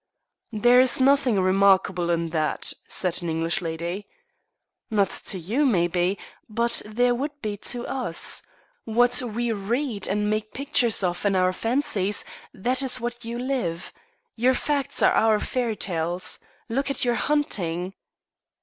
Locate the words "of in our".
11.03-11.53